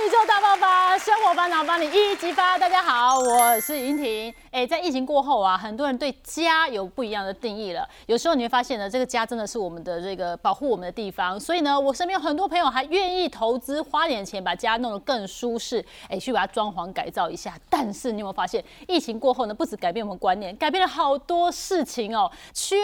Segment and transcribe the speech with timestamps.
[0.00, 2.56] 宇宙大爆发，生活烦恼帮你一一激发。
[2.56, 4.34] 大家好，我是云婷。
[4.50, 7.86] 哎，在疫情过后啊，很多人对家有不一样的定义了。
[8.06, 11.38] 有时候你会发现呢，这个家真的是我们的这个保护我们的地方。
[11.38, 17.54] 所以呢，我身边有很多朋友还愿意投资花点钱把家弄得更舒适，哎，去把它装潢改造一下。
[17.68, 22.30] 但是你有没有发现，疫情过后呢，不止改变我们观念，改变了好多事情哦。
[22.54, 22.74] 缺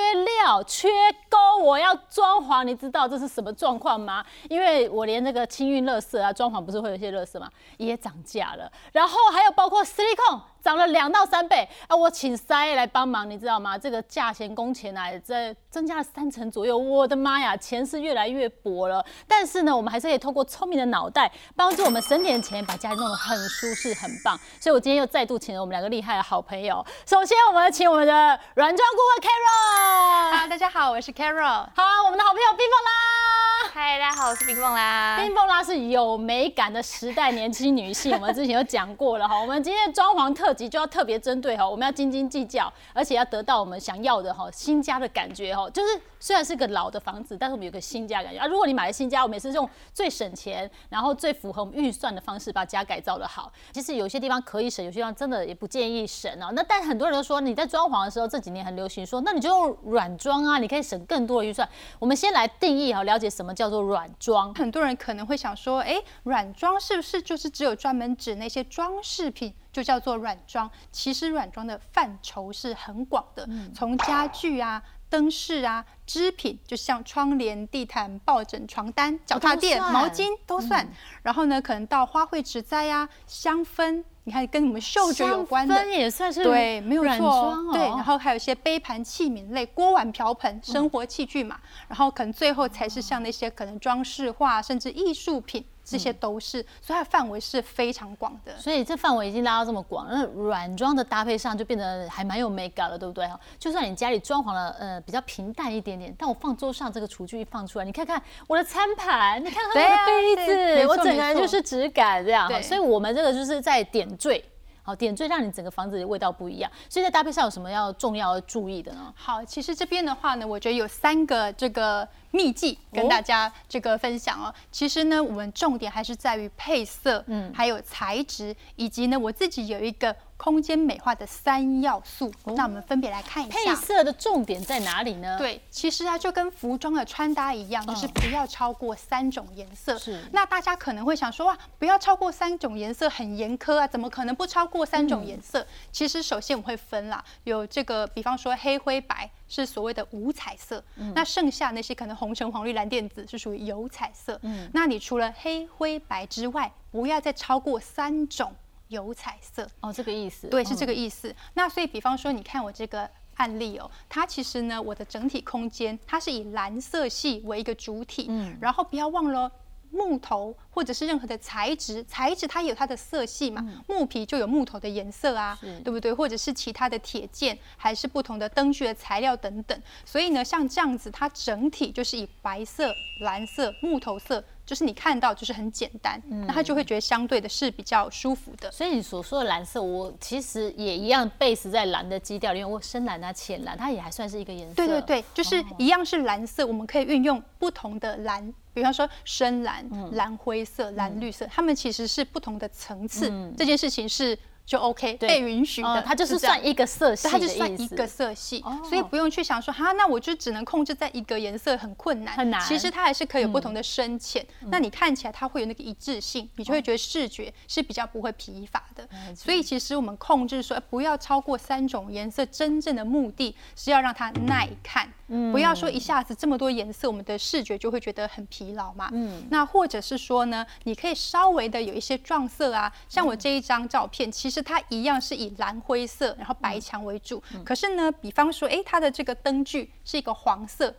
[0.45, 0.89] 料、缺
[1.31, 4.23] 工，我要装潢，你知道这是什么状况吗？
[4.51, 7.51] 因为我连那个清运垃圾啊，装潢不是会有些垃圾吗？
[7.79, 8.71] 也涨价了。
[8.93, 10.43] 然后还有包括 silicone。
[10.67, 11.95] 涨了两到三倍啊！
[11.95, 13.79] 我请塞来帮忙，你知道吗？
[13.79, 16.77] 这个价钱工钱啊，在增加了三成左右。
[16.77, 19.07] 我的妈呀，钱是越来越薄了。
[19.29, 24.37] 但是呢，我们还是可以透过聪明的脑袋，帮助我们省点钱，把家里弄得很舒适、很棒。
[24.61, 26.85] 所以我今天又再度请了我们两个厉害的好朋友。
[27.07, 28.13] 首先，我们请我们的
[28.57, 30.37] 软装顾问 Carol。
[30.37, 31.69] 哈，大家好，我是 Carol。
[31.77, 33.71] 好，我们的好朋友冰凤啦。
[33.73, 35.17] 嗨，大家好，我是冰凤啦。
[35.21, 39.41] 冰凤啦是有美感的时代年轻女性，我们之前有讲过了哈。
[39.41, 40.56] 我们今天的装潢特。
[40.57, 45.69] 就要特别针对哈，我们要斤斤计较，而且要得到我们想要的哈新家的感觉哈。
[45.71, 48.47] 就是虽然是个老的房子，但是我们有个新家感觉啊。
[48.47, 53.53] 如果你买了新家，我们也是用最省钱，然后最符合我们预算的方式把家改造的好。
[53.73, 56.53] 其实有些地方可以省，有些地方真的也不建议省哦。
[56.53, 61.69] 那但很多人都说你在装潢的时候这几年很流行说，那你就用软装啊，你可以省更多的预算。
[61.99, 64.55] 我们先来定义哈，了解什么叫做软装。
[64.55, 69.55] 很多人可能会想说，哎，软装是不是就是只有专门指那些装饰品？
[69.77, 80.89] 就叫做软装，其实软装的范畴是很广的，从家具啊、灯饰啊、织品，就像窗帘、地毯、抱枕、床单、脚踏垫、毛巾都算。
[81.23, 87.55] 然后呢，可能到花卉植栽啊、香氛，你看跟我们嗅觉有关的，也算是对，没有错。
[87.75, 91.61] 对，然后还有一些杯盘器皿类、锅碗瓢盆、生活器具嘛。
[91.87, 95.63] 然后可能最后才是像那些可能装饰画，甚至艺术品。
[95.87, 98.59] 这些都是，所以它的范围是非常广的。
[98.59, 103.39] 所以这范围已经拉到这么广，那软装的搭配上就变得还蛮有美感了，对不对哈？
[103.59, 112.51] 就算你家里装潢了，呃，比较平淡一点点，但我放桌上这个厨具一放出来，你看看我的餐盘，你看看我的杯子，我整个人就是质感这样。
[112.61, 114.45] 所以我们这个就是在点缀。
[114.83, 119.13] 好，点缀让你整个房子的味道不一样，所以在搭配上有什么要重要注意的呢？
[119.17, 124.55] 好，其实这边的话呢，我觉得有三个这个秘技跟大家这个分享哦。
[124.71, 130.15] 其实呢，我们重点还是在于配色，嗯，还有材质，以及呢，我自己有一个。
[130.39, 133.57] 空间美化的三要素，那我们分别来看一下。
[133.59, 135.39] 配色的重点在哪里呢？
[135.39, 139.99] 对，其实啊，就跟服装的穿搭一样，就是不要超过三种颜色。
[139.99, 140.23] 是。
[140.33, 145.67] 那大家可能会想说，哇，不要超过三种颜色，很严苛啊，怎么可能不超过三种颜色？
[145.91, 150.83] 其实首先我们会分啦，有这个，比方说黑灰白是所谓的无彩色，
[151.15, 154.39] 那剩下那些可能红橙黄绿蓝靛紫是属于有彩色。
[154.43, 154.71] 嗯。
[154.73, 158.55] 那你除了黑灰白之外，不要再超过三种。
[158.89, 161.35] 有彩色哦，这个意思对，是这个意思。
[161.55, 169.51] 那所以，比方说，你看我这个案例哦，它其实呢，我的整体空间它是以蓝色系为一个主体，嗯，然后不要忘了
[169.91, 176.13] 木头或者是任何的材质，材质它有它的色系嘛，木皮就有木头的颜色啊，对不对？
[176.13, 179.81] 或者是其他的铁件，还是不同的灯具的材料等等。
[180.05, 184.43] 所以呢，像这样子，它整体就是以白色、蓝色、木头色。
[184.67, 188.71] 就是你看到就是很简单，那他就会觉得相对的是比较舒服的。
[188.73, 194.75] 所以你所说的蓝色，我其实也一样，base 在蓝的基调里面，我深蓝啊、浅蓝，它也还算是一个颜色。
[194.75, 203.33] 对对对，就是一样是蓝色，我们可以运用不同的蓝，比方说深蓝、蓝灰色、蓝绿色，它们其实是不同的层次。
[203.57, 204.37] 这件事情是。
[204.67, 212.61] 就 OK，被允许的，它就是算一个色系它就算一个色系，所以不用去想说哈，那我就只能控制在一个颜色，很困难，很难。
[212.63, 219.09] 其实它还是可以有不同的深浅，那你看起来它会有那个一致性，你就会觉得视觉是比较不会疲乏的。
[219.37, 225.09] 所以其实我们控制说不要超过三种颜色，真正的目的是要让它耐看。
[225.51, 229.09] 不要说一下子这么多颜色，我们的视觉就会觉得很疲劳嘛。
[229.13, 237.43] 嗯，那或者是说呢，你可以稍微的有一些撞色啊，像我这一张照片，其实它一样是以蓝灰色，然后白墙为主。
[237.65, 240.95] 可是呢，比方说，哎，它的这个灯具是一个黄色。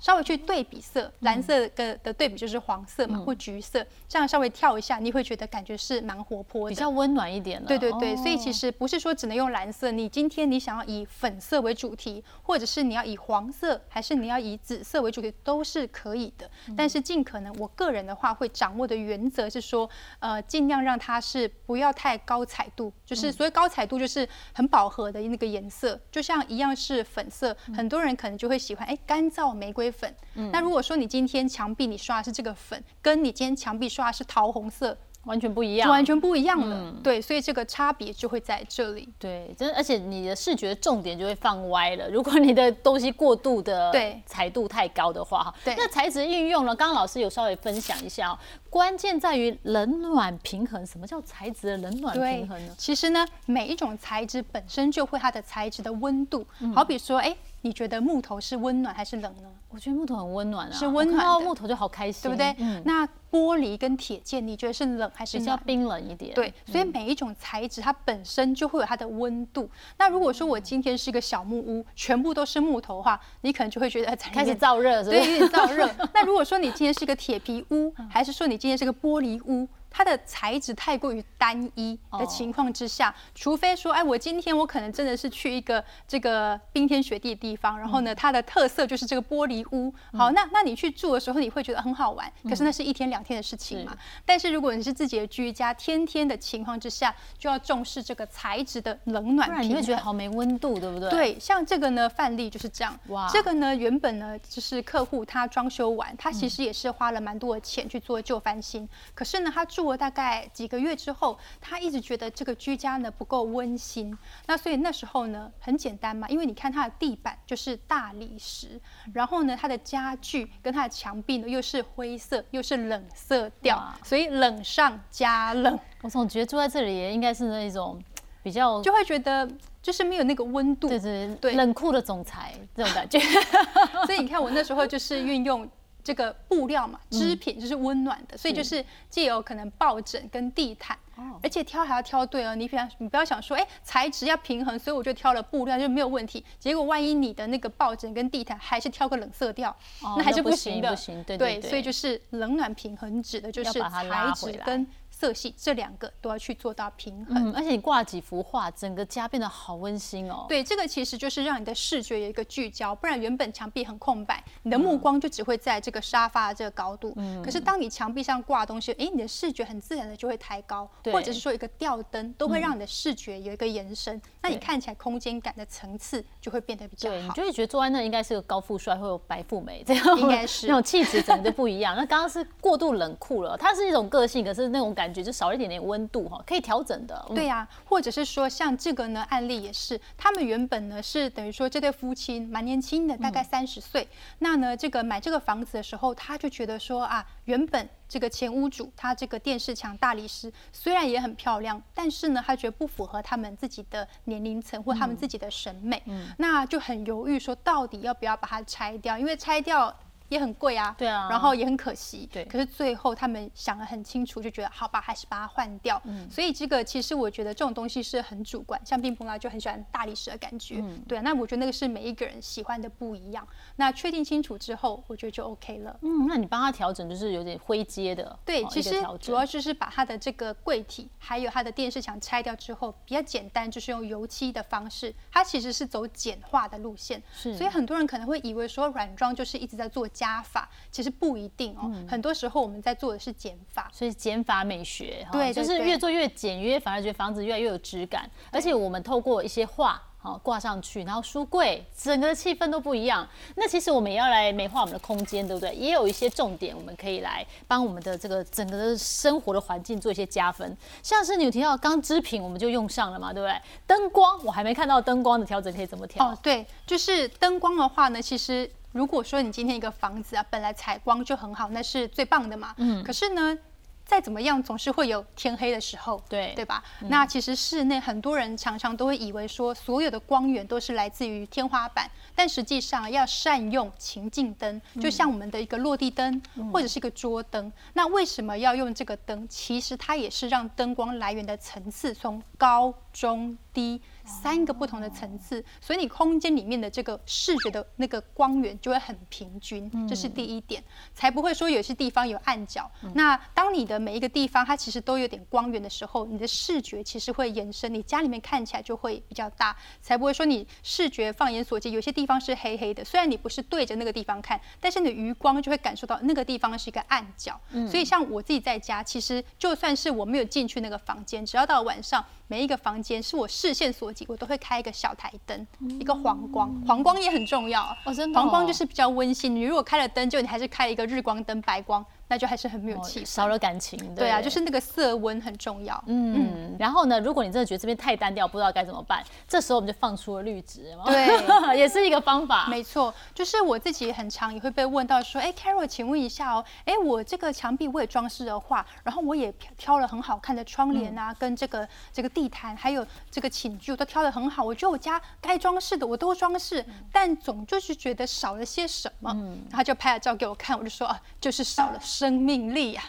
[0.00, 7.66] 稍微去对比色，蓝色的的对比就是黄色嘛，或橘色，这样稍微跳一下，你会觉得感觉是蛮活泼的，比较温暖一点了。
[7.66, 16.48] 对对对，所以其实不是说只能用蓝色，你今天你想要以粉色为主题，或者是你要以黄色，还是你要以紫色为主题，都是可以的。
[16.76, 19.88] 但是尽可能，我个人的话会掌握的原则是说，
[20.20, 29.87] 呃，尽量让它是不要太高彩度，就是所谓高彩度就是很饱和的那个颜色，就像一样是粉色，很多人可能就会喜欢哎干燥玫瑰。
[29.90, 30.14] 粉，
[30.52, 36.92] 那如果说你今天墙壁你刷的是这个粉，跟你今天墙壁刷的是桃红色，完全不一样，完全不一样的。
[37.02, 39.08] 对，所以这个差别就会在这里。
[39.18, 42.08] 对，真而且你的视觉重点就会放歪了。
[42.08, 46.74] 如果你的东西过度的对彩度太高的话，哈，对那材质运用呢？
[46.74, 48.38] 刚刚老师有稍微分享一下哦，
[48.70, 50.86] 关键在于冷暖平衡。
[50.86, 52.74] 什么叫材质的冷暖平衡呢？
[52.78, 56.46] 其实呢，每一种材质本身就会它的材质的温度。
[56.60, 59.48] 嗯好比说，哎，你觉得木头是温暖还是冷呢？
[59.68, 62.54] 我觉得木头很温暖啊，是温暖木头就好开心，对不对？
[62.58, 65.56] 嗯，那玻璃跟铁件，你觉得是冷还是比较？
[65.58, 69.68] 冰冷一点，对，所以每一种材质它本身就会有它的温度。
[69.98, 75.86] 那如果说我今天是一个小木屋，全部都是木头的话，你可能就会觉得开始燥热，对，有点燥热。
[76.14, 89.92] 那如果说你今天是一个铁皮屋，嗯还是说你今天是个玻璃屋，它的材质太过于单一哦的情况之下，除非说，哎，我今天我可能真的是去一个这个冰天雪地的地方，然后嗯呢，它的特色就是这个玻璃屋。
[90.12, 93.96] 好，那那你去住的时候，你会觉得很好玩，可是那是一天两天的事情嘛。
[94.26, 99.78] 但是如果你是自己的居家，天天的情况之下，就要重视这个材质的冷暖不然你。
[99.78, 102.98] 会觉得好没温度，对不对？，对，像这个呢，范例就是这样。
[103.10, 108.88] 哇这个呢，原本呢就是客户他装修完，他嗯其实也是花了蛮多的钱去做旧翻新。
[109.14, 114.12] 可是呢，他住了大概几个月之后，他一直觉得这个居家呢不够温馨。
[114.44, 118.80] 那所以那时候呢，很简单嘛，因为你看它的地板就是大理石，
[119.14, 128.02] 然后呢，它的家具跟它的墙壁呢又是灰色，又是冷色调，所以冷上加冷，我总觉得住在这里也应该是那种
[128.42, 129.48] 比较，就会觉得
[129.80, 130.88] 就是没有那个温度。
[130.88, 133.20] 对对对冷酷的总裁这种感觉。
[134.06, 135.70] 所以你看，我那时候就是运用
[136.08, 140.96] 这个布料嘛，织品就是温暖的，所以就是既有可能抱枕跟地毯。
[141.16, 146.42] 哦而且挑还要挑对哦，你比方你不要想说，哎，材质要平衡，所以我就挑了布料就没有问题。
[146.58, 149.68] 结果万一你的那个抱枕跟地毯还是挑个冷色调，
[150.00, 150.96] 哦那还是不行的。
[150.96, 154.86] 行不行对对对所以就是冷暖平衡指的就是材质跟
[155.18, 157.50] 色系这两个都要去做到平衡。
[157.50, 160.46] 嗯，而且你挂几幅画，整个家变得好温馨哦。
[160.48, 167.12] 对，这个其实就是让你的视觉有一个聚焦，不然原本墙壁很空白，你的目光就只会在这个沙发的这个高度。
[167.16, 177.34] 嗯可是当你墙壁上挂东西，哎，你的视觉很自然的就会抬高，或者是说一个吊灯，都会让你的视觉有一个延伸，那你看起来空间感的层次就会变得比较对，你好。
[177.34, 181.96] 就会觉得坐在那应该是个高富帅或有白富美这样，应该是那种气质整个就不一样。
[181.96, 187.26] 那刚刚是过度冷酷了，它是一种个性，可是那种感觉就少了一点点温度哈，可以调整的。
[187.28, 194.08] 嗯对呀、或者是说像这个呢案例也是，他们原本呢是等于说这对夫妻蛮年轻的，大概三十岁。
[194.40, 206.02] 那呢这个买这个房子的时候，他就觉得说啊，原本这个前屋主他这个电视墙大理石虽然也很漂亮，但是呢他觉得不符合他们自己的年龄层或他们自己的审美，
[206.38, 209.94] 那就很犹豫说到底要不要把它拆掉，因为拆掉。
[210.28, 216.00] 也很贵啊，对啊然后也很可惜，对可是最后他们想得很清楚，就觉得好吧，还是把它换掉。
[216.04, 221.22] 嗯所以这个其实我觉得这种东西是很主观，像冰崩啦就很喜欢大理石的感觉，嗯对啊。
[221.22, 223.46] 那我觉得那个是每一个人喜欢的不一样。
[223.76, 225.96] 那确定清楚之后，我觉得就 OK 了。
[226.02, 237.22] 嗯，那你帮他调整，就是有点灰阶的，对，哦其实主要就是把它的这个柜体还有它的电视墙拆掉之后，比较简单，就是用油漆的方式，它其实是走简化的路线。
[237.32, 241.82] 是所以很多人可能会以为说软装就是一直在做加法，其实不一定哦。
[241.84, 243.88] 嗯很多时候我们在做的是减法。
[243.92, 248.28] 所以减法美学，哈对对就是越做越简约，反而觉得房子越来越有质感。
[248.50, 250.02] 而且我们透过一些画。
[250.20, 253.26] 好挂上去，然后书柜整个的气氛都不一样。
[253.54, 255.72] 那其实我们也要来美化我们的空间，对不对？
[255.72, 260.76] 也有一些重点，我们可以来帮我们的这个整个的生活的环境做一些加分。
[261.04, 263.56] 像是你有提到钢织品，我们就用上了嘛，对不对？
[263.86, 266.26] 灯光我还没看到灯光的调整可以怎么调？
[266.26, 272.74] 哦，对，就是灯光的话呢，其实如果说你今天一个房子啊，本来采光就很好，那是最棒的嘛。
[272.78, 273.00] 嗯。
[273.04, 273.56] 可是呢，
[274.04, 276.82] 再怎么样，总是会有天黑的时候，对对吧？
[277.02, 287.72] 那其实室内很多人常常都会以为说，所有的光源都是来自于天花板，但实际上要善用情境灯，就像我们的一个落地灯或者是一个桌灯。
[287.92, 289.46] 那为什么要用这个灯？
[289.48, 300.82] 其实它也是让灯光来源的层次从高、中、低三个不同的层次，所以你空间里面的这个视觉的那个光源就会很平均，这是第一点，
[301.14, 302.90] 才不会说有些地方有暗角。
[303.14, 317.58] 那当你的每一个地方它其实都有点光源的时候，你的视觉其实会延伸，你家里面看起来就会比较大，才不会说你视觉放眼所及，有些地方是黑黑的，虽然你不是对着那个地方看，但是你的余光就会感受到那个地方是一个暗角。
[317.88, 325.66] 所以像我自己在家，其实就算是我没有进去那个房间，只要到了晚上，每一个房间是我视线所及，我都会开一个小台灯，
[326.00, 327.96] 一个黄光，黄光也很重要。
[328.04, 329.54] 哦真的哦黄光就是比较温馨。
[329.54, 333.26] 你如果开了灯，就你还是开一个日光灯、白光，那就还是很没有气氛。
[333.26, 333.98] 少了感情。
[334.14, 336.02] 对啊，就是那个色温很重要。
[336.06, 341.38] 嗯，然后呢，如果你真的觉得这边太单调，不知道该怎么办，这时候我们就放出了绿植，对，
[341.76, 342.66] 也是一个方法。
[342.68, 354.62] 没错，就是我自己很常也会被问到说，哎，Carol，请问一下哦，哎，我这个墙壁我也装饰了画，然后我也挑了很好看的窗帘啊，跟这个这个地毯，还有这个寝具，我都挑的很好。
[354.62, 359.30] 我觉得我家该装饰的我都装饰，但总就是觉得少了些什么。
[359.34, 363.04] 嗯，然后就拍了照给我看，我就说啊，就是少了生命力啊。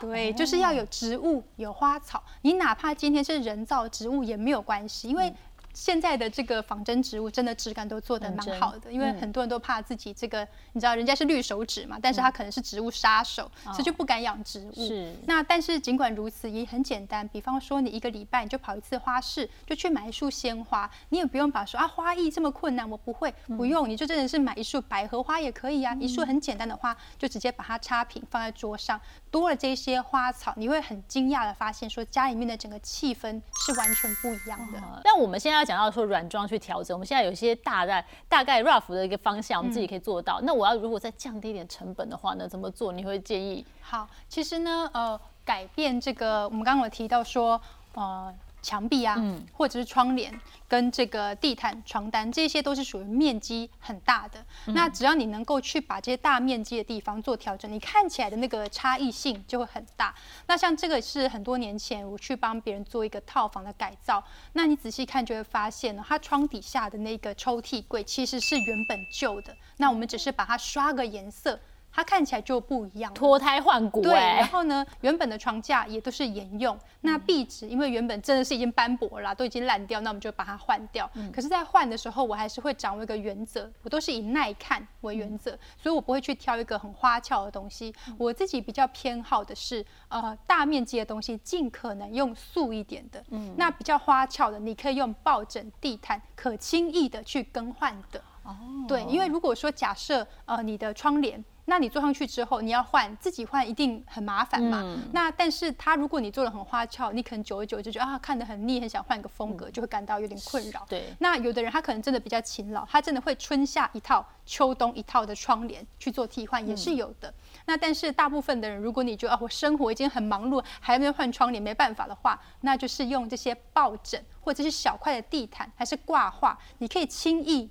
[0.00, 2.22] 对，就是要有植物，有花草。
[2.42, 5.34] 你哪怕今天是人造植物也没有关系，因为。
[5.76, 10.40] 现在的这个仿真植物真的质感都做得蛮好的，因为很多人都怕自己这个，
[10.72, 14.74] 你知道人家是绿手指嘛，但是他可能是植物杀手，所以就不敢养植物。
[14.74, 15.14] 是。
[15.26, 28.98] 那但是尽管如此，也很简单，比方说你一个礼拜你就跑一次花市，就去买一束鲜花，你也不用把说啊花艺这么困难，我不会，不用，你就真的是买一束百合花也可以啊，一束很简单的花，就直接把它插瓶放在桌上，
[29.30, 34.80] 多了这些花草，你会很惊讶的发现说家里面的整个气氛是完全不一样的。
[35.04, 35.65] 那我们现在。
[35.66, 40.40] 讲到说软装去调整，我们现在有一些大概大概 rough 的一个方向，我们自己可以做到。
[40.42, 42.92] 那我要如果再降低一点成本的话呢，怎么做？
[42.92, 43.66] 你会建议？
[43.82, 47.60] 好，其实呢，呃，改变这个，我们刚刚有提到说，
[47.94, 48.32] 呃。
[48.62, 49.16] 墙壁啊，
[49.52, 50.32] 或者是窗帘
[50.66, 54.44] 跟这个地毯、床单，这些都是属于面积很大的。
[54.66, 60.14] 那只要你能够去把这些大面积的地方做调整，你看起来的那个差异性就会很大。
[60.46, 64.22] 那像这个是很多年前我去帮别人做一个套房的改造，
[64.54, 71.60] 那你仔细看就会发现呢，它窗底下的那个抽屉柜其实是原本旧的，那我们只是把它刷个颜色。
[71.96, 74.02] 它看起来就不一样，脱胎换骨。
[74.02, 76.78] 对，然后呢，原本的床架也都是沿用。
[77.00, 81.10] 那壁纸，因为原本真的是已经斑驳了，都已经烂掉，那我们就把它换掉。
[81.32, 87.94] 可是，在换的时候，我还是会掌握一个原则，我都是以耐看为原则，所以我不会去挑一个很花俏的东西。
[88.18, 93.24] 我自己比较偏好的是，呃，大面积的东西尽可能用素一点的。
[93.30, 98.20] 嗯，那比较花俏的，你可以用抱枕、地毯，可轻易的去更换的。
[98.42, 98.54] 哦，
[98.86, 101.42] 对，因为如果说假设，呃，你的窗帘。
[101.68, 104.82] 那你坐上去之后，你要换自己换，一定很麻烦嘛。
[105.12, 110.86] 那但是它如果你做的很花俏，你可能久而久之就觉得啊看得很腻，很想换个风格，就会感到有点困扰。
[110.88, 111.14] 对。
[111.18, 117.32] 那有的人他可能真的比较勤劳，他真的会春夏一套、秋冬一套的窗帘去做替换，也是有的。
[117.66, 127.68] 那但是大部分的人，如果你觉得啊我生活已经很忙碌，还没有换窗帘没办法的话，那就是用这些抱枕或者是小块的地毯，还是挂画，你可以轻易。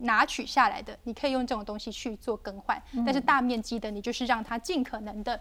[0.00, 5.38] 拿取下来的，你可以用这种东西去做更换，但是大面积的，你就是让它尽可能的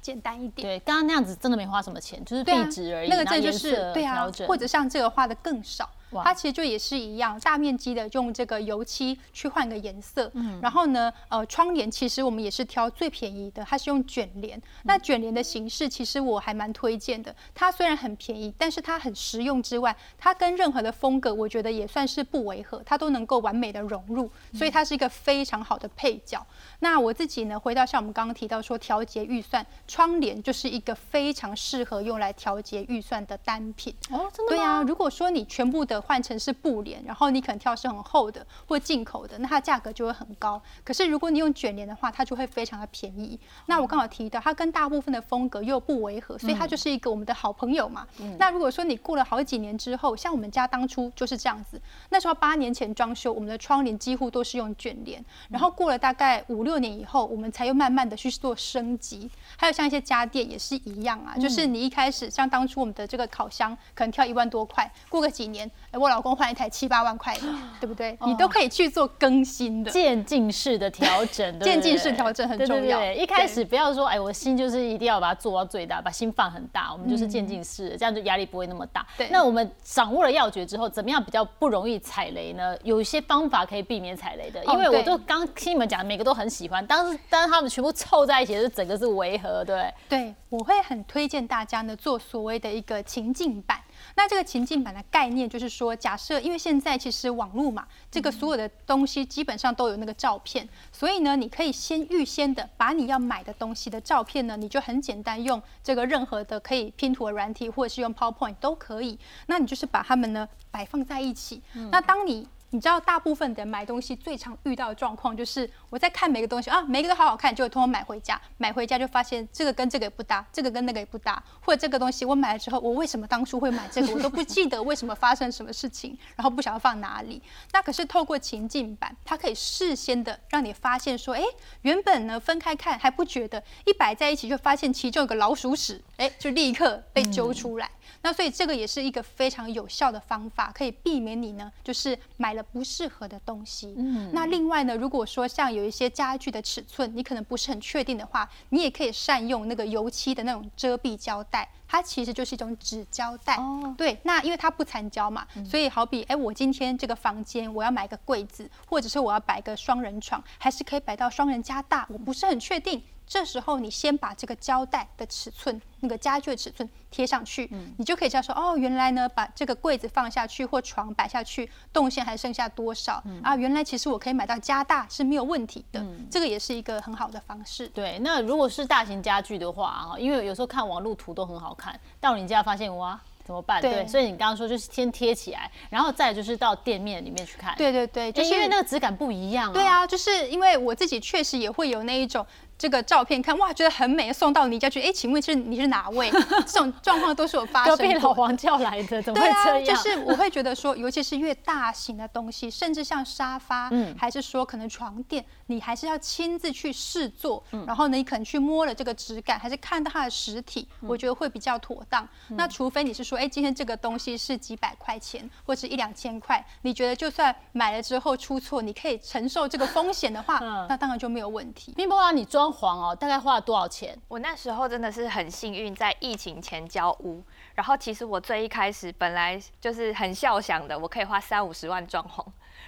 [0.00, 0.66] 简单一点。
[0.66, 5.88] 对，刚刚那样子真的没花什么钱，就是壁纸而已，那个这就是对啊，或者像这个花的更少。
[6.12, 10.30] 它其实就也是一样，大面积的用这个油漆去换个颜色。
[10.34, 14.60] 嗯，然后呢，呃，窗帘其实我们也是挑最便宜的，它是用卷帘。
[14.84, 17.34] 那卷帘的形式其实我还蛮推荐的。
[17.54, 26.44] 它虽然很便宜，但是它很实用之外，它跟任何的风格我觉得也算是不违和，它都能够完美的融入，所以它是一个非常好的配角。
[26.80, 33.94] 那我自己呢，回到像我们刚刚提到说调节预算，窗帘就是一个非常适合用来调节预算的单品。
[34.10, 40.60] 哦，真的对啊，如果说你全部的换成是布帘，然后你可能挑是很厚的或进口的，那它价格就会很高。
[40.84, 43.38] 可是如果你用卷帘的话，它就会非常的便宜。
[43.66, 48.06] 那我刚好提到，它跟大部分的风格又不违和，所以它就是一个我们的好朋友嘛。
[48.38, 51.80] 那如果说你过了好几年之后，像我们家当初就是这样子，
[52.10, 59.28] 那时候八年前装修，我们的窗帘几乎都是用卷帘，然后过了大概五六年以后，我们才又慢慢的去做升级。
[59.56, 66.38] 还有像一些家电也是一样啊，就是你一开始像当初我们的这个烤箱，可能跳一万多块，过个几年，哎，我老公。
[66.38, 67.42] 换一台七八万块的，
[67.80, 68.16] 对不对？
[68.24, 73.02] 你都可以去做更新的渐进式的调整， 渐进式调整很重要。
[73.12, 76.92] 一开始不要说，哎，我心就是一定要把它做到最大，把心放很大。
[76.92, 79.04] 我们就是渐进式，这样就压力不会那么大。
[79.16, 79.26] 对。
[79.30, 82.76] 那我们掌握了要诀之后，怎么样比较不容易踩雷呢？
[82.84, 89.94] 有一些方法可以避免踩雷的，因为我都刚听你们讲，每个都很喜欢，但是但是他们全部凑在一起，是整个是违和，对。
[90.08, 93.80] 对，我会很推荐大家呢做所谓的一个情境版。
[94.16, 109.16] 那这个情境版的概念就是说，假设因为现在其实网络嘛，这个所有的东西基本上都有那个照片，所以呢，你可以先预先的把你要买的东西的照片呢，你就很简单用这个任何的可以拼图的软体，或者是用 PowerPoint 都可以。
[109.46, 111.62] 那你就是把它们呢摆放在一起。
[111.90, 127.42] 那当你你知道大部分的买东西最常遇到的状况就是我在看每个东西啊，每个都好好看，就会通通买回家，买回家就发现这个跟这个也不搭，这个跟那个也不搭，或者这个东西我买了之后，我为什么当初会买这个，我都不记得为什么发生什么事情， 然后不晓得放哪里。
[127.72, 131.42] 那可是透过情境版，它可以事先的让你发现说，哎，
[131.82, 137.90] 原本呢分开看还不觉得，一摆在一起就发现其中有个老鼠屎，哎，就立刻被揪出来。
[138.22, 143.94] 那所以这个也是一个非常有效的方法，可以避免你呢就是买了不适合的东西。
[143.96, 153.54] 嗯，那另外呢，如果说像有一些家具的尺寸，你可能不是很确定的话，你也可以善用那个油漆的那种遮蔽胶带，它其实就是一种纸胶带。
[153.56, 163.02] 哦，对，那因为它不残胶嘛，所以好比哎，我今天这个房间我要买个柜子，或者是我要摆个双人床，还是可以摆到双人加大，我不是很确定。
[163.28, 173.54] 这时候你先把这个胶带的尺寸，那个家具的尺寸贴上去，你就可以知道说，哦，原来呢，把这个柜子放下去或床摆下去，动线还剩下多少啊？
[173.54, 177.86] 原来其实我可以买到加大是没有问题的，这个也是一个很好的方式。
[177.88, 183.20] 对，那如果是大型家具的话啊，因为有时候看网络图都很好看，到你家发现哇。
[183.44, 183.80] 怎么办？
[183.80, 187.74] 对，所以你刚刚说就是先贴起来，然后再就是到店面里面去看。
[187.78, 189.72] 对对对，就是因为那个质感不一样。
[189.72, 192.46] 对啊，就是因为我自己确实也会有那一种。
[192.78, 195.00] 这个照片看哇，觉得很美，送到你家去。
[195.02, 196.30] 哎，请问是你是哪位？
[196.64, 197.96] 这种状况都是有发生。
[197.96, 199.84] 隔壁老王叫来的，怎么会这样？
[199.84, 212.26] 就是我会觉得说，尤其是越大型的东西，甚至像沙发，嗯，还是说可能床垫，你还是要亲自去试做，然后呢，你可能去摸了这个质感，还是看到它的实体，我觉得会比较妥当。
[212.48, 220.58] 那除非你是说，哎，今天这个东西是几百块钱，或者一两千块，你觉得就算买了之后出错，你可以承受这个风险的话，
[220.88, 221.92] 那当然就没有问题。
[221.92, 222.68] 冰波啊，你装。
[222.68, 224.16] 潢哦，大概花了多少钱？
[224.28, 227.42] 我那时候真的是很幸运，在疫情前交屋。
[227.74, 232.44] 然后其实我最一开始本来就是很笑想的，我可以花三五十万装潢。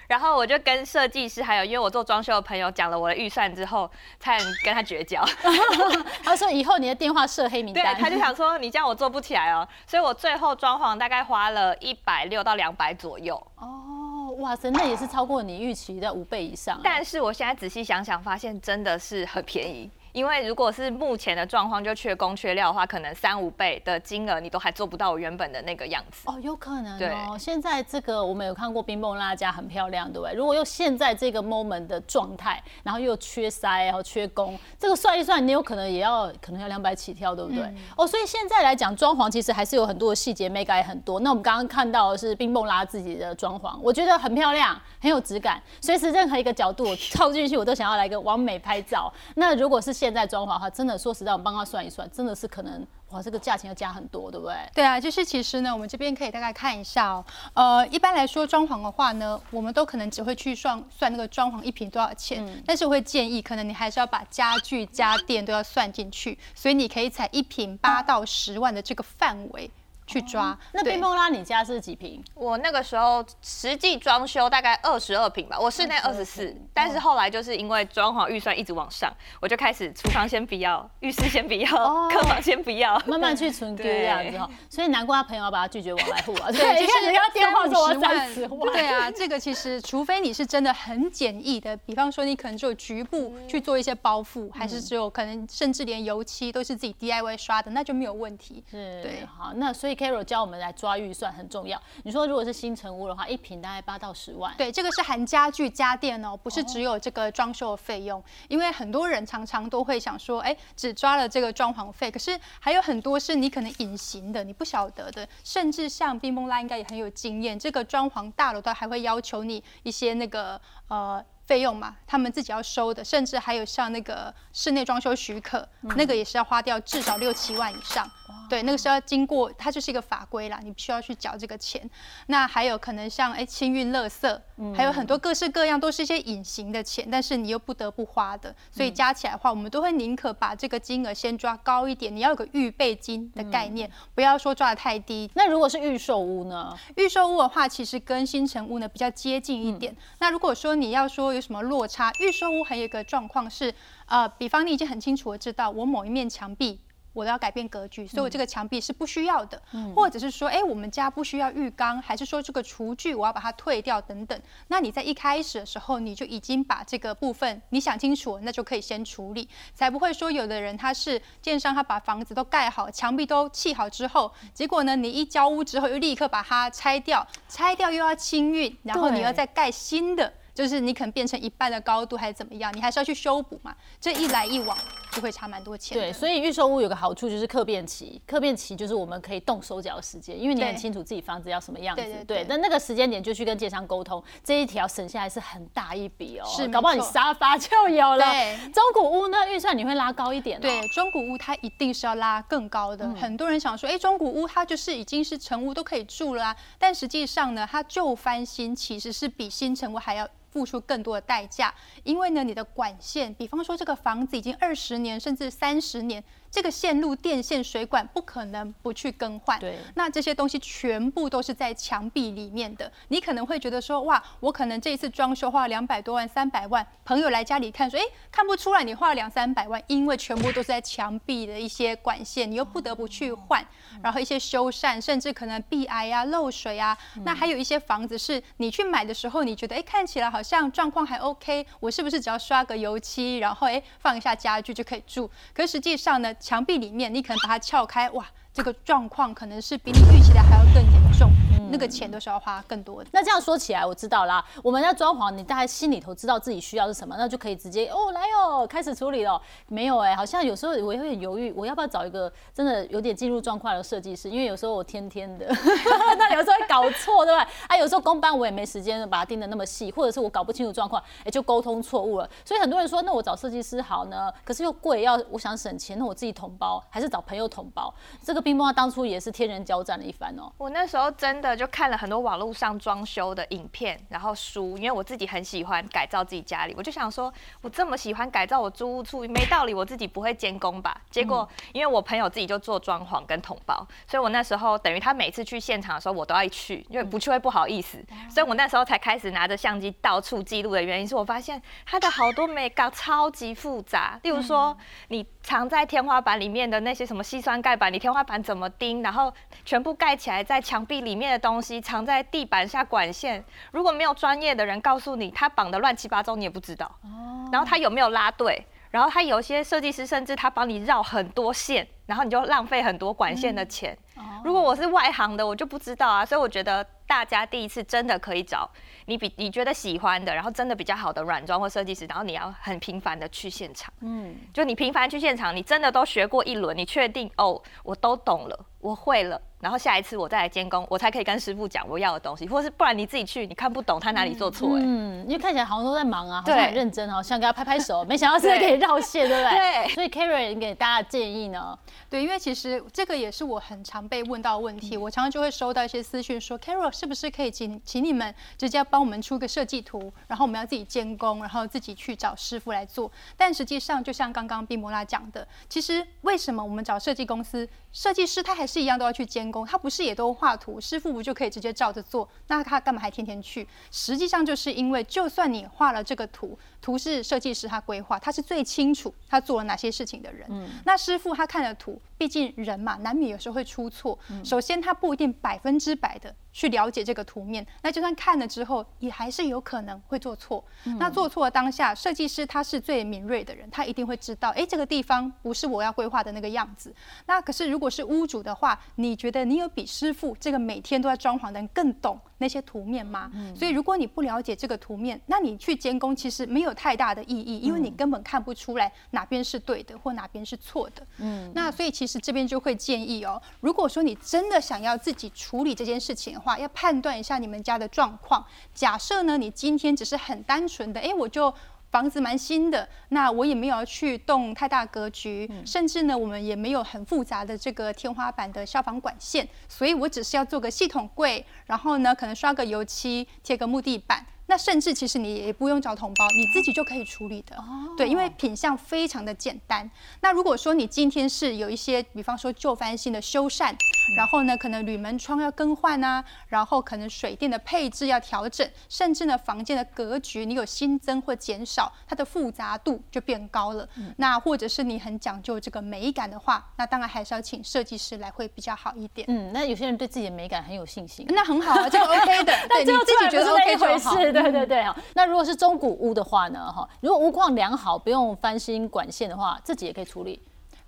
[0.06, 5.24] 然后我就跟设计师还有因为我做装修的朋友讲了我的预算之后，才跟他绝交。
[6.24, 7.94] 他说以后你的电话设黑名单。
[7.94, 9.66] 对，他就想说你这样我做不起来哦。
[9.86, 13.34] 所以我最后装潢大概花了一百六到两百左右。
[13.56, 16.80] 哦，哇塞，那也是超过你预期的五倍以上。
[16.82, 19.90] 但是我现在仔细想想，发现真的是很便宜。
[20.12, 26.22] 因为如果是目前的状况，就缺工缺料的话，可能三五倍的金额你都还做不到我原本的那个样子。
[26.26, 27.38] 哦，有可能哦。
[27.38, 30.34] 现在这个我们有看过冰蹦拉家很漂亮，对不对？
[30.34, 37.62] 如果用现在这个 moment 的状态，然后又缺塞，然后缺工，这个算一算，你有可能也要可能要两百起跳，对不对？
[37.96, 41.20] 哦，所以现在来讲装潢其实还是有很多的细节没改很多。
[41.20, 49.12] 那我们刚刚看到的是冰蹦拉自己的装潢，我觉得很漂亮，很有质感，随时任何一个角度我靠进去，我都想要来个完美拍照。
[49.36, 54.54] 那如果是现在装潢的话，真的说实在，我帮他算一算，真的是可能哇，这个价钱要加很多，对不对？
[54.72, 57.22] 对啊，就是其实呢，我们这边可以大概看一下哦。
[57.52, 69.70] 呃，一般来说装潢的话呢，我们都可能只会去算算那个装潢一平多少钱，但是我会建议，可能你还是要把家具家电都要算进去，所以你可以采一平八到十万的这个范围。
[70.10, 72.20] 去抓那冰梦拉，你家是几平？
[72.34, 79.08] 我那个时候实际装修大概二十二平吧，我室内二十四，但是后来就是因为装潢预算一直往上，
[79.40, 81.68] 我就开始厨房先不要，浴室先不要，
[82.08, 84.50] 客房先不要，慢慢去存 Q 这样子哈。
[84.68, 86.50] 所以难怪他朋友要把他拒绝往来户啊。
[86.50, 88.72] 对，就是人家电话说三十万。
[88.72, 98.64] 对啊， 这个其实除非你是真的很简易的，比方说你可能只有局部去做一些包覆，还是只有可能甚至连油漆都是自己 DIY 刷的，那就没有问题。
[98.68, 99.99] 是，对，好，那所以。
[100.00, 101.78] Carol 教我们来抓预算很重要。
[102.04, 104.54] 你说如果是新城屋的话，一平大概八到十万。
[104.56, 108.22] 对，这个是含家具家电哦，不是只有这个装修的费用。
[108.48, 115.28] 因为很多人常常都会想说，哎，只抓了这个装潢费，可是还有很多是你可能隐形的，你不晓得的。
[115.44, 120.58] 甚至像冰崩拉应该也很有经验，这个装潢大楼都还会要求你一些那个
[120.88, 121.22] 呃。
[121.50, 128.08] 费用嘛，他们自己要收的，甚至还有像那个室内装修许可，那个也是要花掉至少六七万以上。
[128.48, 131.88] 对，那个是要经过，它就是一个法规啦，你必须要去缴这个钱。
[132.26, 134.40] 那还有可能像哎清运垃圾，
[134.74, 138.54] 还有很多各式各样都是一些隐形的钱，但是你又不得不花的。
[138.70, 145.30] 所以加起来的话，我们都会宁可把这个金额先抓高一点，你要有个预备金的概念，不要说抓的太低。
[145.34, 146.76] 那如果是预售屋呢？
[146.96, 149.96] 预售屋的话，其实跟新城屋呢比较接近一点。
[150.18, 153.74] 那如果说你要说有什么落差，预售屋还有一个状况是，
[154.06, 156.80] 呃，比方你已经很清楚的知道，我某一面墙壁。
[157.12, 159.60] 我都要改变格局，所以我这个墙壁是不需要的，
[159.96, 164.42] 或者是说，哎，我们家不需要浴缸，还是说这个厨具我要把它退掉等等。
[164.68, 180.32] 那你在一开始的时候，你就已经把这个部分你想清楚，那就可以先处理，才不会说有的人他是建商，他把房子都盖好，墙壁都砌好之后，结果呢，你一交屋之后又立刻把它拆掉，拆掉又要清运，然后你要再盖新的。
[180.54, 183.74] 就是你可能变成一半的高度还是怎么样，你还是要去修补嘛。
[184.00, 184.76] 这一来一往
[185.12, 185.96] 就会差蛮多钱。
[185.96, 192.02] 对，所以预售屋有个好处就是客变期，客变期就是我们可以动手脚的时间，因为你很清楚自己房子要什么样子。
[192.02, 192.46] 对对。
[192.48, 196.46] 但那个时间点就去跟建商沟通，这一条省下来是很大一笔哦。
[196.46, 198.30] 是，搞不好你沙发就有了。
[198.30, 198.70] 对。
[198.72, 200.60] 中古屋呢，预算你会拉高一点。
[200.60, 203.08] 对，中古屋它一定是要拉更高的。
[203.14, 210.28] 很多人想说，哎，中古屋它就是已经是成屋都可以住了啊，但实际上呢，它旧翻新其实是比新成屋还要。
[210.50, 216.22] 付出更多的代价，因为呢，你的管线，比方说这个房子已经二十年甚至三十年。
[216.50, 219.58] 这个线路、电线、水管不可能不去更换。
[219.60, 222.90] 对，那这些东西全部都是在墙壁里面的。
[223.08, 226.84] 你可能会觉得说，哇，我可能这一次装修花了两百多万、三百万。
[227.04, 233.64] 朋友来家里看，说，哎，看不出来你花了两三百万，因为全部都是在墙壁的一些管线，你又不得不去换。
[234.02, 236.96] 然后一些修缮，甚至可能壁癌啊、漏水啊。
[237.24, 245.30] 那还有一些房子是你去买的时候，你觉得，哎，看起来好像状况还 OK，我是不是只要刷个油漆，然后哎放一下家具就可以住？
[245.54, 246.34] 可实际上呢？
[246.40, 251.30] 墙壁里面，你可能把它撬开，哇，这个状况可能是比你预期的还要更严重。
[251.70, 253.10] 那个钱都是要花更多的。
[253.12, 254.44] 那这样说起来，我知道啦。
[254.62, 259.40] 我们要装潢，你大概心里头知道自己需要是什么，那就可以直接哦来哦，开始处理了。
[259.68, 264.30] 没有哎，好像有时候我也会很犹豫，我要不要找一个真的有点进入状况的设计师？
[264.30, 265.46] 因为有时候我天天的，
[266.18, 267.46] 那有时候会搞错，对吧？
[267.68, 272.28] 啊，有时候工班我也没时间把它定得那么细，或者是我搞不清楚状况，哎，就沟通错误了。
[272.44, 274.32] 所以很多人说，那我找设计师好呢？
[274.44, 277.92] 可是又贵，要我想省钱，那我自己统包还是找朋友统包？
[278.22, 280.50] 这个冰棒当初也是天人交战了一番哦。
[280.58, 282.40] 我那时候真的就看了很多网。
[282.40, 290.98] 络上装修的影片，然后书，因为我自己很喜欢改造自己家里，我就想说，我这么喜欢改造我租屋处，没道理我自己不会监工吧？
[291.10, 304.74] 结果，因为我朋友自己就做装潢跟统包，所以我那时候等于他每次去现场的时候，我都要去，因为不去会不好意思，所以我那时候才开始拿着相机到处记录的原因是我发现他的好多美感超级复杂，例如说
[305.08, 309.32] 你藏在天花板里面的那些什么细酸盖板，你天花板怎么钉，然后
[309.64, 312.20] 全部盖起来在墙壁里面的东西藏在。
[312.30, 316.86] 地板下管线，如果没有专业的人告诉你，他绑的乱七八糟，你也不知道。
[317.02, 317.48] 哦。
[317.50, 318.64] 然后他有没有拉对？
[318.90, 323.92] 然后他有些设计师甚至他帮你绕很多线，然后你就浪费很多管线的钱。
[323.94, 324.09] 哦。
[324.44, 326.24] 如果我是外行的，我就不知道啊。
[326.24, 328.68] 所以我觉得大家第一次真的可以找
[329.06, 333.92] 你比你觉得喜欢的，然后真的比较好的软装或设计师，然后你要很频繁的去现场。
[334.00, 334.36] 嗯。
[334.52, 339.40] 就你频繁去现场，你真的都学过一轮，你确定哦，我都懂了，我会了。
[339.60, 344.82] 然后下一次我再来监工，我才可以跟师傅讲我要的东西，或是不然你自己去，你看不懂他哪里做错哎。
[344.82, 349.58] 嗯，因为看起来好像都在忙啊，好像很认真哦，想给他拍拍手，没想到真的可以绕线，对不对？
[349.58, 349.94] 对。
[349.94, 351.78] 所以 Carrie 给大家建议呢？
[352.08, 363.10] 对，因为其实这个也是我很常被问到的问题，我常常就会收到一些私讯说，Carrie 是不是可以请请你们直接帮我们出个设计图，然后我们要自己监工，然后自己去找师傅来做。
[363.36, 367.68] 但实际上，就像刚刚毕摩拉讲的，其实为什么我们找设计公司？
[367.92, 372.28] 设计师他还是一样都要去监工，他不是也都画图，师傅不就可以直接照着做？
[372.48, 373.66] 那他干嘛还天天去？
[373.90, 380.46] 实际上就是因为，就算你画了这个图，图是设计师他规划，他是最清楚他做了哪些事情的人。
[380.50, 384.18] 嗯，那师傅他看了图，毕竟人嘛，难免有时候会出错。
[384.44, 386.34] 首先他不一定百分之百的。
[386.52, 390.64] 去了解这个图面，那就算看了之后，也还是有可能会做错。
[390.98, 396.92] 那做错当下，设计师他是最敏锐的人，他一定会知道，哎，这个地方不是我要规划的那个样子。
[397.26, 403.30] 那可是如果是屋主的话，你觉得你有比师傅这个每天都在装潢的人更懂那些图面吗？
[403.54, 411.06] 所以如果你不了解这个图面，那你去监工其实没有太大的意义，因为你根本看不出来哪边是对的或哪边是错的。
[411.18, 416.39] 嗯，那所以其实这边就会建议哦，如果说你真的想要自己处理这件事情。
[416.40, 418.44] 话要判断一下你们家的状况。
[418.74, 421.52] 假设呢，你今天只是很单纯的，哎，我就
[421.90, 434.24] 房子蛮新的，那我也没有去动太大格局，甚至呢，我们也没有很复杂的这个天花板的消防管线，所以我只是要做个系统柜，然后呢，可能刷个油漆，贴个木地板。
[434.46, 437.54] 那甚至其实你也不用找同胞，你自己就可以处理的。
[437.56, 439.88] 哦对，因为品相非常的简单。
[440.22, 443.72] 那如果说你今天是有一些，比方说旧翻新的修缮，
[444.16, 453.88] 然后呢，可能铝门窗要更换啊，然后可能水电的配置要调整，甚至呢，房间的格局你有新增或减少，它的复杂度就变高了。
[454.16, 459.26] 那或者是你很讲究这个美感的话，那当然还是要请设计师来会比较好一点。
[459.28, 464.16] 嗯，那有些人对自己的美感很有信心， 那很好啊，这个 OK 的， 对你自己觉得 OK 就好。
[464.16, 464.96] 事，对对对哈。
[465.14, 466.70] 那如果是中古屋的话呢？
[466.72, 470.40] 哈，如果屋况良好，不用翻新管线的话，自己也可以处理。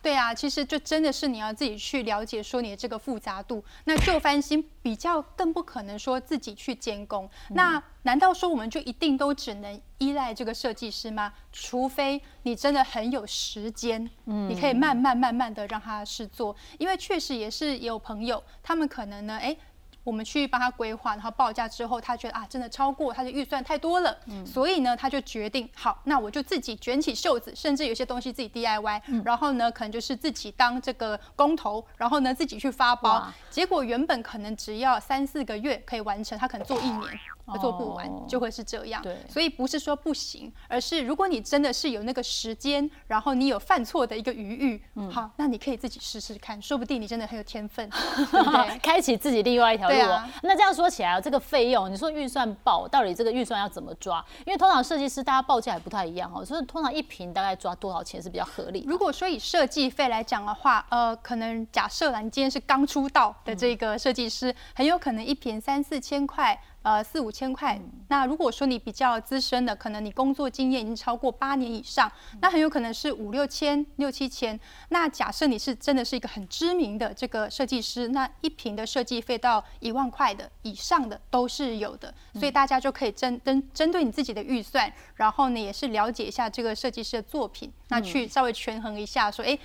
[0.02, 3.64] 对啊，其实就真的是你要自己去了解说你的这个复杂度。
[3.84, 7.30] 那旧翻新比较更不可能说自己去监工。
[7.50, 11.32] 那难道说我们就一定都只能依赖这个设计师吗？
[11.52, 16.54] 除非你真的很有时间，嗯，你可以慢慢慢慢的让他试做。
[16.78, 19.56] 因为确实也是有朋友，他们可能呢，哎。
[20.04, 37.18] 我们去帮他规划，然后报价之后，他觉得啊，真的超过他的预算太多了，所以呢，他就决定好，那我就自己卷起袖子，甚至有些东西自己 DIY，然后呢，可能就是自己当这个工头，然后呢，自己去发包，结果原本可能只要三四个月可以完成，他可能做一年。
[37.58, 47.88] 做不完就会是这样，所以不是说不行，而是如果你真的是有那个时间，然后你有犯错的一个余裕，好，那你可以自己试试看，说不定你真的很有天分，
[48.82, 49.96] 开启自己另外一条路。
[50.42, 54.24] 那这样说起来，这个费用，你说预算报，到底这个预算要怎么抓？
[54.46, 58.84] 因为通常设计师大家报价也不太一样哦，所以通常一瓶大概抓多少钱是比较合理？
[58.86, 66.60] 如果说以设计费来讲的话，呃，可能假设啦，你今天是刚出道的这个设计师，很有可能一瓶三四千块。
[66.82, 67.80] 呃，四五千块。
[68.08, 74.58] 那如果说你比较资深的，可能你工作经验已经超过八年以上，那很有可能是五六千、六七千。
[74.88, 82.12] 那假设你是真的是一个很知名的这个设计师，那一瓶的设计费到一万块的以上的都是有的。
[82.34, 89.58] 所以大家就可以针针针对你自己的预算，然后呢也是了解一下这个设计师的作品，那去稍微权衡一下，说哎。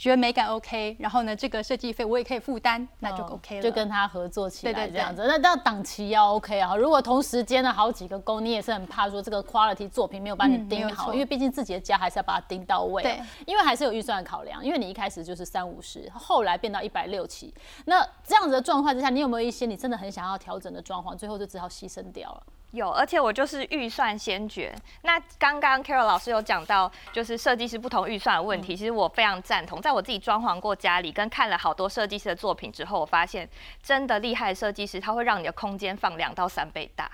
[0.00, 3.62] 觉得美感 OK，然后呢，这个设计费我也可以负担，那就 OK 了。
[3.62, 6.74] 就跟他合作起来这样子，那那档期要 OK 啊。
[6.74, 13.02] 如果同时间了好几个工，你也是很怕说这个 quality 作品没有把你盯好，因为毕竟自己的家还是要把它盯到位。
[13.02, 17.52] 对，因为还是有预算考量，因为你一开始就是三五十，后来变到一百六七，
[17.84, 22.42] 那这样子的状况之下，你有没有一些你真的很想要调整的状况，最后就只好牺牲掉了？
[22.72, 24.74] 有，而且我就是预算先决。
[25.02, 29.80] 那刚刚 Carol 老师有讲到，就是设计师不同预算的问题，其实我非常赞同。
[29.80, 33.48] 在我自己装潢过家里，跟看了好多设计师的作品之后，我发现
[33.82, 37.10] 真的厉害的设计师，他会让你的空间放两到三倍大。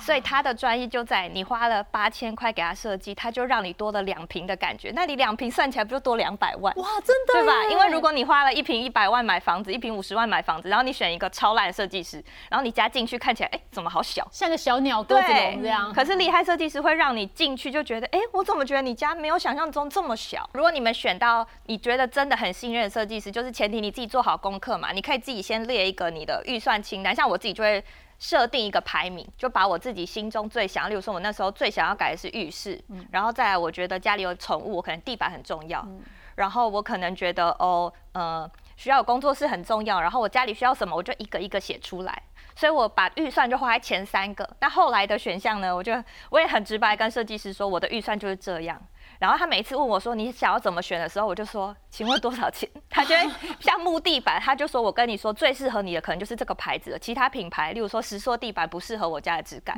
[0.00, 4.92] 所以他的专业就在你花了八千块给他设计，他就让你多了两平的感觉。
[4.94, 6.72] 那你两平算起来不就多两百万？
[6.76, 7.64] 哇，真的，对吧？
[7.70, 15.92] 因为如果你花了一平一百万买房子，一平五十万买房子，然后你选一个超烂的设计师，然后你加进去看起来，哎，怎么好小，像个小鸟鸽子笼这样。
[15.92, 20.48] 可是厉害设计师会让你进去就觉得，哎，我怎么觉得你家没有想象中这么小？
[20.52, 27.12] 如果你们选到你觉得真的很信任的设计师，就是前提你自己做好功课嘛，你可以自己先列一个你的预算清单。
[27.14, 27.82] 像我自己就会。
[28.18, 35.86] 设定一个排名，就把我自己心中最想，例如说，我那时候最想要改的是浴室，然后再来，我觉得家里有宠物，我可能地板很重要，
[36.34, 42.22] 然后我可能觉得哦，呃，需要有工作室很重要，然后我家里需要什么，我就一个一个写出来，
[42.54, 45.92] 所以我把预算就花在前三个，那后来的选项呢，我就
[46.30, 48.80] 我也很直白跟设计师说，我的预算就是这样。
[49.18, 52.68] 然后他每一次问我说你想要怎么选的时候，我就说请问多少钱？
[52.90, 59.76] 他就会像木地板，他就说我跟你说最适合你的可能就是这个牌子的，其他品牌例如说石塑地板不适合我家的质感，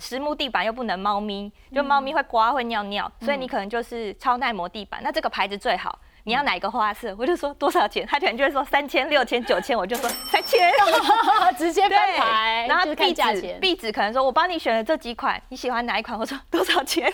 [0.00, 5.00] 实木地板又不能猫咪，就猫咪会刮会尿尿，所以你可能就是超耐磨地板。
[5.02, 7.14] 那这个牌子最好，你要哪一个花色？
[7.18, 8.06] 我就说多少钱？
[8.06, 10.72] 他可能就会说三千、六千、九千，我就说三千，
[11.56, 12.66] 直接翻牌。
[12.68, 16.18] 然后壁纸，壁纸可能说我帮你选了这几款，你喜欢哪一款？
[16.18, 17.12] 我说多少钱？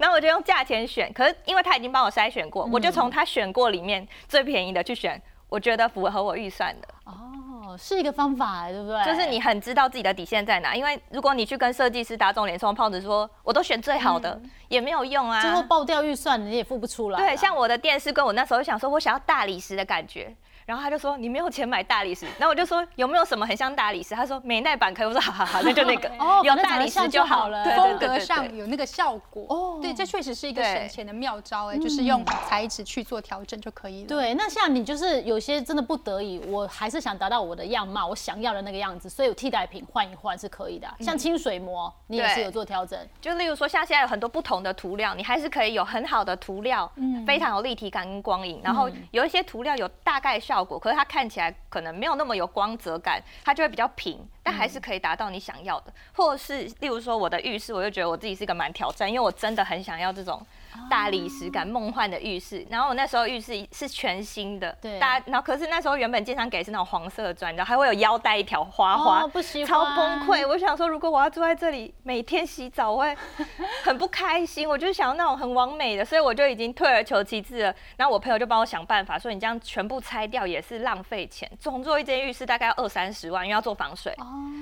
[0.00, 6.88] 然后我就用价钱选，可是因为他已经帮我筛选过，我就从他选过里面最便宜的去选，我觉得符合我预算的。
[7.04, 9.04] 哦，是一个方法，对不对？
[9.04, 15.42] 就是你很知道自己的底线在哪，因为如果你去跟设计师打肿脸充胖子说，我都选最好的，也没有用啊。
[15.42, 17.18] 最后爆掉预算，你也付不出来。
[17.18, 20.34] 对，像我的电视，跟我那时候想说，我想要大理石的感觉。
[20.64, 24.14] 然后他就说你没有钱买大理石，那我就说有没有什么很像大理石？
[24.14, 25.10] 他说美奈板可以。
[25.10, 29.44] 我说好好好，那就那个 哦，有大理石就好了，风格上有那个效果。
[29.48, 34.06] 哦，对，这确实是一个省钱的妙招哎，就是用材质去做调整就可以了。
[34.06, 40.86] 对，那像你就是有些真的不得已，我还是想达到我的样貌，我想要的那个样子，所以有替代品换一换是可以的。
[41.00, 42.96] 像清水膜，你也是有做调整。
[43.20, 46.88] 就例如说，像现在有很多不同的涂料，你还是可以有很好的涂料，
[47.26, 48.60] 非常有立体感跟光影。
[48.62, 51.54] 然后有一些涂料有大概效效果，可是它看起来。
[51.70, 55.92] 可能没有那么有光泽感，它就会比较平，但还是可以达到你想要的。
[56.12, 60.44] 或者是例如说我的浴室，我就觉得我自己是一个蛮挑战，因为我真的很想要这种
[60.88, 62.66] 大理石感、梦幻的浴室。
[62.70, 69.20] 然后我那时候浴室是全新的，对大家，然后可是那时候原本建商给是那种黄色的砖，然后还会有腰带一条花花，
[69.66, 70.46] 超崩溃。
[70.46, 73.16] 我想说，如果我要住在这里，每天洗澡，我会
[73.84, 74.68] 很不开心。
[74.68, 77.74] 我就想要那种很完美的，所以我就已经退而求其次了。
[77.96, 84.14] 然后我朋友就帮我想办法，说你这样全部拆掉也是浪费钱，重做一间浴室大概要二三十万，因为要做防水。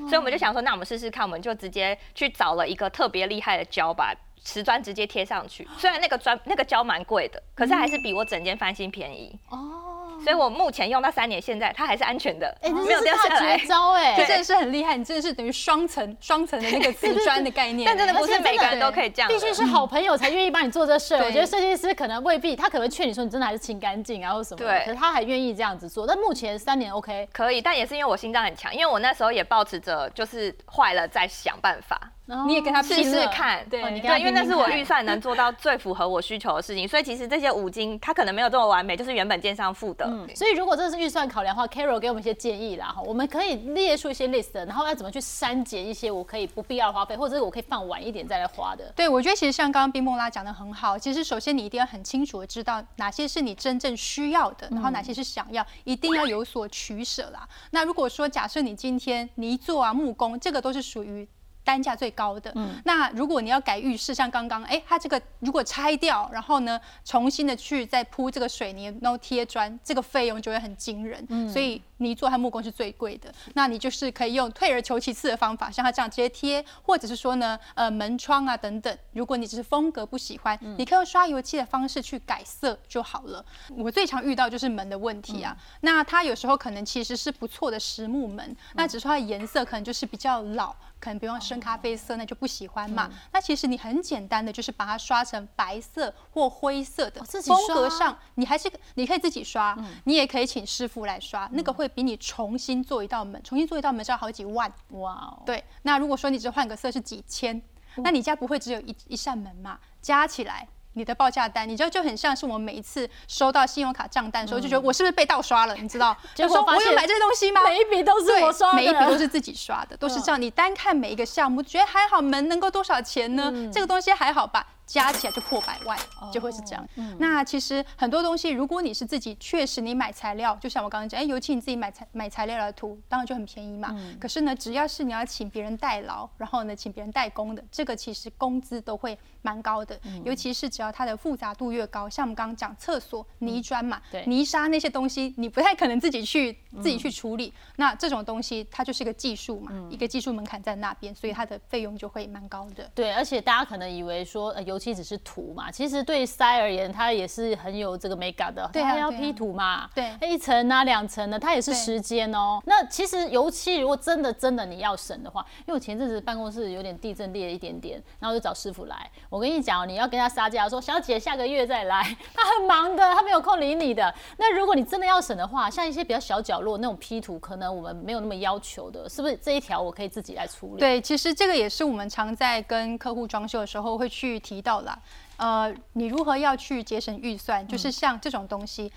[0.09, 5.67] 所以我们就想说，那我们试试看，我们就直接去找了一个特别厉害的胶把瓷砖直接贴上去。
[5.77, 9.39] 虽然那个砖那个胶蛮贵的，可是还是比我整间翻新便宜。
[9.51, 13.57] 哦，所以我目前用到三年，现在它还是安全的，没有是掉下来。
[13.59, 17.87] 招哎，这真的是很厉害，你真的是等于双层双层的那个瓷砖的概念。
[17.89, 21.23] 但真的不是每个人都可以这样，必须是好朋友才愿意帮你做这事儿。
[21.27, 26.07] 我觉得设计师可能未必，他可能劝你说你真的还是清干净啊或什么的，对可是他还愿意这样子做。
[26.07, 31.99] 但目前三年 OK，可以，但也是因为我心脏很强，因为我那时候也保持着就是坏了再想办法
[32.47, 40.05] 你也跟他试试看，对哦你跟他对，因为那是我预算能做到最符合我需求的事情， 所以其实这些五金它可能没有这么完美，就是原本建商付的。
[40.07, 48.93] 嗯，所以如果这是预算考量的话，Carol 给我们一些建议啦哈，我们可以列出一些 list，然后要怎么去删减一些我可以不必要的花费，或者是我可以放晚一点再来花的。
[48.95, 57.49] 对，我觉得其实像刚刚冰梦拉讲的很好，其实首先你一定要很清楚的知道哪些是你真正需要的，然后哪些是想要，一定要有所取舍啦。
[57.71, 61.27] 那如果说假设你今天泥做啊、木工，这个都是属于。
[61.69, 62.51] 单价最高的，
[62.87, 71.23] 那如果你要改浴室，像刚刚，哎，它这个如果拆掉，然后呢，重新的去再铺这个水泥，然后贴砖，这个费用就会很惊人。
[71.53, 83.45] 所以泥做和木工是最贵的，那你就是可以用退而求其次的方法，像它这样直接贴，或者是说呢，呃，门窗啊等等，如果你只是风格不喜欢，你可以用刷油漆的方式去改色就好了。
[83.77, 90.75] 我最常遇到就是门的问题啊，那它有时候可能其实是不错的实木门，那只是说它的颜色可能就是比较老。
[91.01, 93.11] 可能比方深咖啡色，那就不喜欢嘛。
[93.33, 104.73] 那其实你很简单的，就是把它刷成白色或灰色的，自己风格上你还是你可以自己刷，你也可以请师傅来刷，那个会比你重新做一道门，重新做一道门是要好几万。
[104.91, 107.63] 哇哦，对，那如果说你只换个色是几千，
[107.97, 109.79] 那你家不会只有一一扇门嘛？
[110.01, 110.69] 加起来。
[110.99, 115.75] 你的报价单，你知道就很像是我们每一次收到信用卡账单的时候，就觉得我是不是被盗刷了？
[115.77, 116.15] 你知道？
[116.35, 117.63] 结果我有买这些东西吗？
[117.65, 120.43] 每一笔都是我刷的，每一笔都是自己刷的，都是这样。
[120.43, 123.53] 你单看每一个项目，觉得还好，门能够多少钱呢？
[123.73, 124.67] 这个东西还好吧？
[124.89, 125.97] 加起来就破百万，
[126.33, 126.89] 就会是这样。
[127.19, 133.95] 那其实很多东西，如果你是自己，确实你买材料，就像我刚刚讲，哎，尤其你自己买材买材料来涂，当然就很便宜嘛。
[134.19, 140.01] 可是呢，只要是你要请别人代劳，然后呢，请别人代工的，这个其实工资都会蛮高的。
[140.25, 147.53] 尤其是只要它的复杂度越高，像我们刚刚讲厕所泥砖嘛，对泥沙那些东西，你不太可能自己去自己去处理。
[147.77, 152.91] 那这种东西它就是一个技术嘛，一个技术门槛在那边，所以它的费用就会蛮高的。
[152.95, 158.71] 对，而且大家可能以为说，呃，油漆只是涂嘛，其实对腮而言，它也是很有这个美感的。
[158.73, 162.63] 对啊它要 P 图嘛，对一层啊、两层的，它也是时间哦。
[162.65, 169.11] 那其实油漆如果真的真的你要省的话，因为我前阵子办公室有点地震裂了一点点，然后就找师傅来。
[169.29, 173.08] 我跟你讲，你要跟他杀价，说小姐下个月再来， 他很忙的，
[173.39, 174.13] 有空理你的。
[174.37, 180.81] 那如果你真的要省的话，像一些比较小角落那种 P 图，可能我们没有那么要求的，是不是这一条我可以自己来处理？
[180.81, 184.99] 对，其实这个也是我们常在跟客户装修的时候会去提到啦。
[185.37, 187.67] 呃，你如何要去节省预算？
[187.67, 188.93] 就是像这种东西，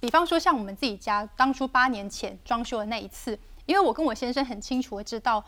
[0.00, 5.42] 比方说像我们自己家当初八年前装修的那一次，因为我跟我先生很清楚的知道。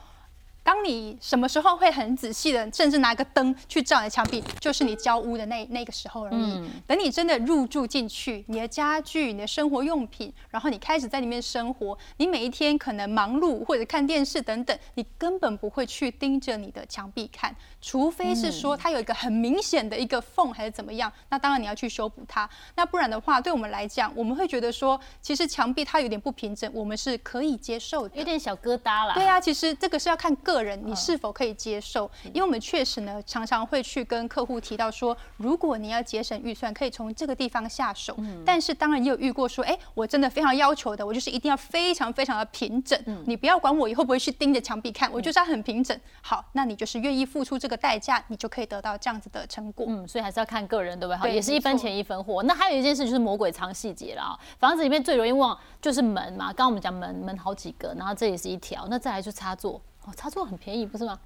[0.67, 6.61] 当你什么时候会很仔细的，甚至拿个灯去照你的墙壁，就是你交屋的那那个时候而已。
[6.89, 22.51] 等你真的入住进去，你的家具、你的生活用品，然后你开始在里面生活，你每一天可能忙碌或者看电视等等，你根本不会去盯着你的墙壁看，除非是说它有一个很明显的一个缝还是怎么样，那当然你要去修补它。
[22.75, 28.17] 那不然的话，对我们来讲，我们会觉得说，其实墙壁它有点不平整，我们是可以接受的。
[28.17, 29.15] 有点小疙瘩啦。
[29.15, 38.17] 对啊，其实这个是要看个人你是否可以接受，因为我们确实呢常常会去跟客户提到说，如果你要节省预算，可以从这个地方下手。
[38.45, 45.99] 但是当然也有遇过说，哎，我真的非常要求的，我就是一定要非常非常的平整，你不要管我以后不会去盯着墙壁看，我就是要很平整。
[46.23, 49.87] 好，那你就是愿意付出这个代价，你就可以得到这样子的成果。
[49.89, 51.17] 嗯，所以还是要看个人，对不对？
[51.17, 52.43] 好，对也是一分钱一分货。
[52.43, 54.39] 那还有一件事就是魔鬼藏细节了啊。
[54.59, 59.81] 房子里面最容易忘就是门嘛，刚刚我们讲门门好几个，然后这也是一条，那再来就插座。
[60.07, 61.19] 哦，插座很便宜，不是吗？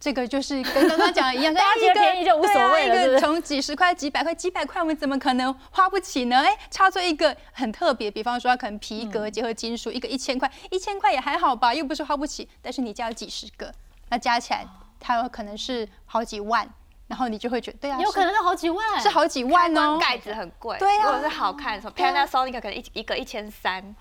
[0.00, 6.36] 这个就是跟刚刚讲的一样， 大家觉得便宜就无所谓了从几十块、几百块、几百块，我们怎么可能花不起呢？
[6.38, 12.48] 哎，插座一个很特别，比方说它可能皮嗯革结合金属，一个一千块，一千块也还好吧，又不是花不起。
[12.60, 13.72] 但是你家有几十个，
[14.10, 14.66] 那加起来
[15.00, 16.68] 它有可能是好几万，
[17.06, 19.96] 然后你就会觉得，对啊，有可能是好几万，是是好几万哦。
[19.98, 23.94] 盖子很贵，对啊如果是好看，什么对啊 Panasonic 可能一一个一千三，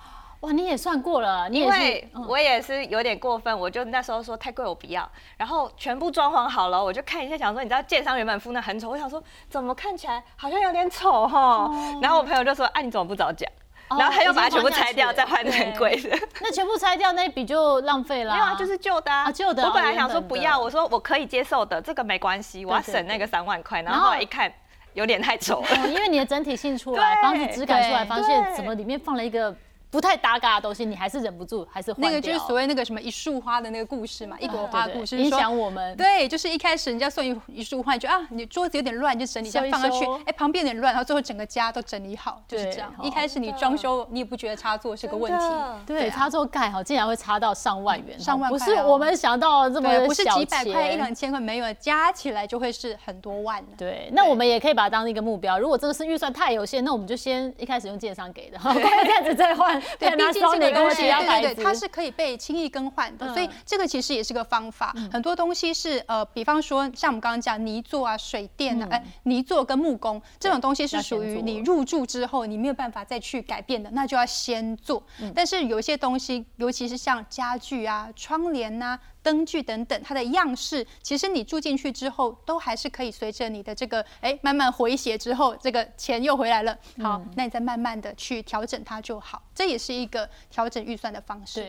[0.44, 11.72] 哇，你也算过了，你因也是为，嗯我也是有点过分，我就那时候说太贵我不要，然后全部装潢好了，我就看一下，想说你知道建商原本敷那很丑，我想说怎么看起来好像有点丑哈，
[12.02, 13.50] 然后我朋友就说啊你怎么不早讲？
[13.90, 16.18] 哦然后他又把它全部拆掉，再换成很贵的。
[16.42, 18.34] 那全部拆掉那一笔就浪费了。
[18.34, 23.82] 没有啊，就是旧的啊，啊旧的哦我本来想说不要，我说我可以接受的，这个没关系，我要省那个三万块。
[23.82, 24.52] 然然后后后来一看，
[24.94, 25.68] 有点太丑了。
[25.68, 29.54] 哦，因为你的整体性出来， 对房子质感出来，对发现怎么里面放了一个
[29.94, 35.96] 不太搭嘎的东西，你还是忍不住，还是那个就是所谓那个什么一束花的那个故事嘛，一朵花的故事，影响我们。
[35.96, 40.04] 对，就是一开始人家送一一束花，你就啊，你桌子有点乱，就整理一下放上去。
[40.26, 42.92] 哎，旁边有点乱，然后最后整个家都整理好，就是这样。
[42.98, 45.46] 哦一开始你装修，你也不觉得插座是个问题。
[45.86, 53.64] 对，插座盖好，竟然会差到上万元哦，上万不是我们想到这么对，不是几百块、一两千块，没有，加起来就会是很多万。
[53.78, 55.60] 对，那我们也可以把它当一个目标。
[55.60, 59.83] 如果真的是预算太有限，那我们就先一开始用建商给的，过一阵子再换。
[60.00, 64.94] 对，拿毕竟这个东西，对对对，它是可以被轻易更换的，所以嗯这个其实也是个方法。
[65.12, 75.04] 很多东西是呃，比方说像我们刚刚讲泥作啊、水电啊，哎，泥作跟木工这种东西是属于你入住之后你没有办法再去改变的，那就要先做。
[75.36, 86.78] 但是有一些东西，尤其是像家具啊、窗帘呐、灯具等等，它的样式，其实你住进去之后，都还是可以随着你的这个哎慢慢回血之后，这个钱又回来了。
[87.02, 91.56] 好，那你再慢慢的去调整它就好，这也是一个调整预算的方式。
[91.56, 91.62] 对